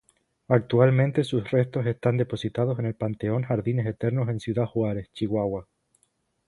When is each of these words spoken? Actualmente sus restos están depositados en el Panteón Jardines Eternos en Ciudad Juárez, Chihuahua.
Actualmente 0.47 1.23
sus 1.23 1.51
restos 1.51 1.85
están 1.85 2.17
depositados 2.17 2.79
en 2.79 2.87
el 2.87 2.95
Panteón 2.95 3.43
Jardines 3.43 3.85
Eternos 3.85 4.29
en 4.29 4.39
Ciudad 4.39 4.65
Juárez, 4.65 5.07
Chihuahua. 5.13 5.67